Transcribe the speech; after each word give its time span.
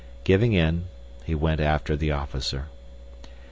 Giving 0.23 0.53
in, 0.53 0.85
he 1.25 1.35
went 1.35 1.61
after 1.61 1.95
the 1.95 2.11
officer. 2.11 2.69